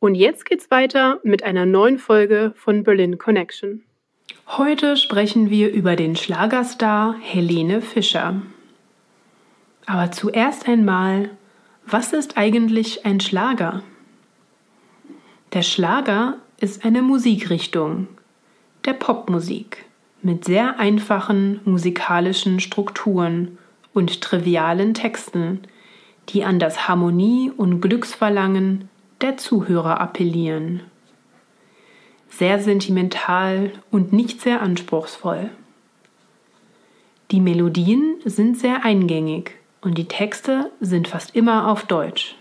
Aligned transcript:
Und 0.00 0.14
jetzt 0.14 0.44
geht's 0.44 0.70
weiter 0.70 1.20
mit 1.22 1.42
einer 1.42 1.66
neuen 1.66 1.98
Folge 1.98 2.52
von 2.56 2.82
Berlin 2.84 3.18
Connection. 3.18 3.82
Heute 4.46 4.96
sprechen 4.96 5.50
wir 5.50 5.72
über 5.72 5.96
den 5.96 6.16
Schlagerstar 6.16 7.16
Helene 7.20 7.80
Fischer. 7.80 8.42
Aber 9.86 10.12
zuerst 10.12 10.68
einmal, 10.68 11.30
was 11.86 12.12
ist 12.12 12.36
eigentlich 12.36 13.04
ein 13.06 13.20
Schlager? 13.20 13.82
Der 15.52 15.62
Schlager 15.62 16.38
ist 16.58 16.84
eine 16.84 17.02
Musikrichtung, 17.02 18.08
der 18.84 18.94
Popmusik, 18.94 19.84
mit 20.22 20.44
sehr 20.44 20.78
einfachen 20.78 21.60
musikalischen 21.64 22.60
Strukturen 22.60 23.58
und 23.92 24.20
trivialen 24.20 24.94
Texten, 24.94 25.60
die 26.30 26.44
an 26.44 26.58
das 26.58 26.88
Harmonie- 26.88 27.52
und 27.54 27.80
Glücksverlangen 27.80 28.88
der 29.24 29.38
Zuhörer 29.38 30.02
appellieren. 30.02 30.82
Sehr 32.28 32.60
sentimental 32.60 33.72
und 33.90 34.12
nicht 34.12 34.42
sehr 34.42 34.60
anspruchsvoll. 34.60 35.48
Die 37.30 37.40
Melodien 37.40 38.16
sind 38.26 38.58
sehr 38.58 38.84
eingängig 38.84 39.52
und 39.80 39.96
die 39.96 40.08
Texte 40.08 40.70
sind 40.78 41.08
fast 41.08 41.34
immer 41.34 41.70
auf 41.70 41.86
Deutsch. 41.86 42.36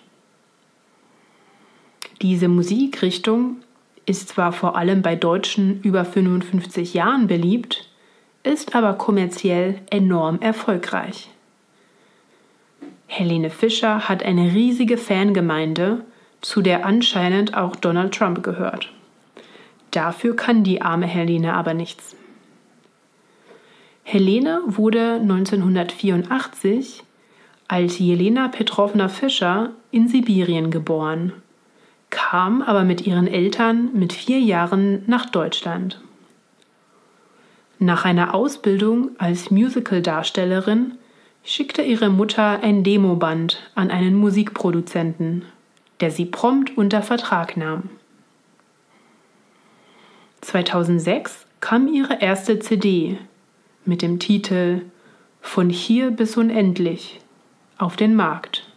Diese 2.22 2.50
Musikrichtung 2.50 3.62
ist 4.06 4.28
zwar 4.28 4.52
vor 4.52 4.75
allem 4.75 5.02
bei 5.02 5.16
Deutschen 5.16 5.81
über 5.84 6.03
55 6.03 6.94
Jahren 6.94 7.28
beliebt, 7.28 7.90
ist 8.44 8.75
aber 8.75 8.95
kommerziell 8.95 9.80
enorm 9.90 10.42
erfolgreich. 10.42 11.30
Helene 13.08 13.50
Fischer 13.50 14.09
hat 14.09 14.22
eine 14.23 14.53
riesige 14.53 14.97
Fangemeinde, 14.97 16.03
zu 16.44 16.61
der 16.61 16.86
anscheinend 16.86 17.55
auch 17.55 17.75
Donald 17.75 18.13
Trump 18.13 18.44
gehört. 18.44 18.91
Dafür 19.91 20.36
kann 20.36 20.63
die 20.63 20.81
arme 20.81 21.08
Helene 21.08 21.53
aber 21.53 21.73
nichts. 21.73 22.16
Helene 24.03 24.61
wurde 24.66 25.16
1984 25.22 27.03
als 27.67 27.97
Jelena 27.97 28.50
Petrovna 28.50 29.08
Fischer 29.08 29.72
in 29.91 30.08
Sibirien 30.08 30.69
geboren, 30.69 31.31
kam 32.09 32.61
aber 32.61 32.83
mit 32.83 33.07
ihren 33.07 33.28
Eltern 33.28 33.89
mit 33.94 34.13
vier 34.13 34.39
Jahren 34.39 35.03
nach 35.07 35.25
Deutschland. 35.28 36.02
Nach 37.80 38.05
einer 38.05 38.35
Ausbildung 38.35 39.11
als 39.17 39.50
Musicaldarstellerin 39.50 40.94
schickte 41.44 41.81
ihre 41.81 42.09
Mutter 42.09 42.61
ein 42.61 42.83
Demoband 42.83 43.59
an 43.75 43.89
einen 43.89 44.16
Musikproduzenten, 44.16 45.45
der 46.04 46.12
sie 46.12 46.26
prompt 46.26 46.78
unter 46.78 47.02
Vertrag 47.02 47.56
nahm. 47.56 47.90
2006 50.42 51.46
kam 51.62 51.88
ihre 51.88 52.20
erste 52.20 52.59
CD 52.59 53.18
mit 53.86 54.02
dem 54.02 54.20
Titel 54.20 54.81
Von 55.40 55.69
hier 55.69 56.12
bis 56.12 56.36
unendlich 56.36 57.22
auf 57.78 57.96
den 57.96 58.18
Markt. 58.18 58.69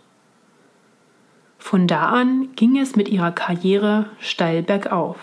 Von 1.58 1.88
da 1.88 2.10
an 2.10 2.50
ging 2.54 2.78
es 2.78 2.94
mit 2.94 3.08
ihrer 3.08 3.32
Karriere 3.32 4.08
steil 4.20 4.62
bergauf. 4.62 5.18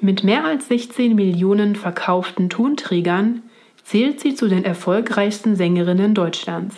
Mit 0.00 0.22
mehr 0.22 0.44
als 0.44 0.68
16 0.68 1.16
Millionen 1.16 1.74
verkauften 1.74 2.48
Tonträgern 2.48 3.42
zählt 3.82 4.20
sie 4.20 4.36
zu 4.36 4.46
den 4.46 4.64
erfolgreichsten 4.64 5.56
Sängerinnen 5.56 6.14
Deutschlands. 6.14 6.76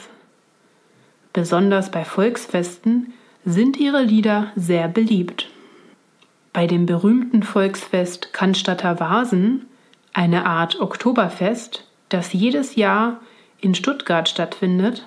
Besonders 1.33 1.91
bei 1.91 2.05
Volksfesten 2.05 3.13
sind 3.45 3.77
ihre 3.77 4.03
Lieder 4.03 4.53
sehr 4.57 4.89
beliebt. 4.89 5.49
Bei 6.53 6.67
dem 6.67 6.87
berühmten 6.87 7.43
Volksfest 7.43 8.33
Cannstatter 8.33 8.99
Vasen, 8.99 9.67
eine 10.13 10.47
Art 10.47 10.81
Oktoberfest, 10.81 11.87
das 12.09 12.33
jedes 12.33 12.75
Jahr 12.75 13.21
in 13.61 13.75
Stuttgart 13.75 14.29
stattfindet, 14.29 15.07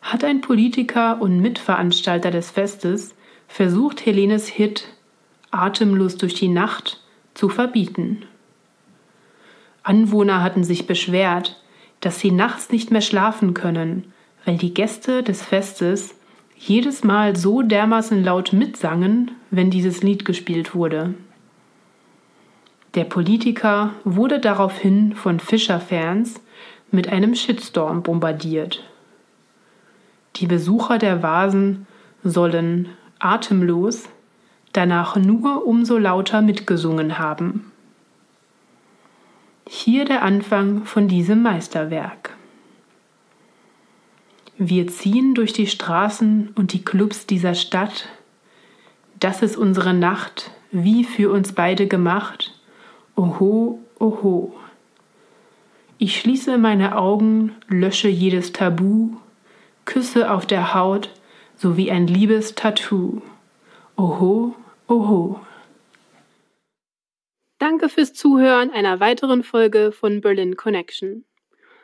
hat 0.00 0.24
ein 0.24 0.40
Politiker 0.40 1.20
und 1.20 1.40
Mitveranstalter 1.40 2.30
des 2.30 2.50
Festes 2.50 3.14
versucht, 3.46 4.06
Helenes 4.06 4.46
Hit 4.48 4.88
Atemlos 5.50 6.16
durch 6.16 6.34
die 6.34 6.48
Nacht 6.48 7.00
zu 7.34 7.48
verbieten. 7.48 8.22
Anwohner 9.82 10.42
hatten 10.42 10.64
sich 10.64 10.86
beschwert, 10.86 11.60
dass 12.00 12.20
sie 12.20 12.30
nachts 12.30 12.70
nicht 12.70 12.90
mehr 12.90 13.00
schlafen 13.00 13.52
können, 13.52 14.12
weil 14.44 14.56
die 14.56 14.74
Gäste 14.74 15.22
des 15.22 15.42
Festes 15.42 16.14
jedes 16.56 17.04
Mal 17.04 17.36
so 17.36 17.62
dermaßen 17.62 18.22
laut 18.22 18.52
mitsangen, 18.52 19.30
wenn 19.50 19.70
dieses 19.70 20.02
Lied 20.02 20.24
gespielt 20.24 20.74
wurde. 20.74 21.14
Der 22.94 23.04
Politiker 23.04 23.94
wurde 24.04 24.40
daraufhin 24.40 25.14
von 25.14 25.40
Fischer-Fans 25.40 26.40
mit 26.90 27.08
einem 27.08 27.34
Shitstorm 27.34 28.02
bombardiert. 28.02 28.82
Die 30.36 30.46
Besucher 30.46 30.98
der 30.98 31.22
Vasen 31.22 31.86
sollen 32.22 32.88
atemlos 33.18 34.08
danach 34.72 35.16
nur 35.16 35.66
umso 35.66 35.98
lauter 35.98 36.42
mitgesungen 36.42 37.18
haben. 37.18 37.72
Hier 39.68 40.04
der 40.04 40.22
Anfang 40.22 40.84
von 40.84 41.08
diesem 41.08 41.42
Meisterwerk. 41.42 42.29
Wir 44.58 44.88
ziehen 44.88 45.34
durch 45.34 45.52
die 45.52 45.66
Straßen 45.66 46.50
und 46.54 46.72
die 46.72 46.84
Clubs 46.84 47.26
dieser 47.26 47.54
Stadt. 47.54 48.08
Das 49.18 49.42
ist 49.42 49.56
unsere 49.56 49.94
Nacht, 49.94 50.50
wie 50.70 51.04
für 51.04 51.30
uns 51.30 51.52
beide 51.52 51.86
gemacht. 51.86 52.52
Oho, 53.16 53.80
oho. 53.98 54.54
Ich 55.98 56.18
schließe 56.18 56.56
meine 56.58 56.96
Augen, 56.96 57.54
lösche 57.68 58.08
jedes 58.08 58.52
Tabu, 58.52 59.16
Küsse 59.84 60.30
auf 60.30 60.46
der 60.46 60.74
Haut 60.74 61.10
sowie 61.56 61.90
ein 61.90 62.06
liebes 62.06 62.54
Tattoo. 62.54 63.20
Oho, 63.96 64.54
oho. 64.88 65.40
Danke 67.58 67.90
fürs 67.90 68.14
Zuhören 68.14 68.70
einer 68.70 69.00
weiteren 69.00 69.42
Folge 69.42 69.92
von 69.92 70.22
Berlin 70.22 70.56
Connection. 70.56 71.26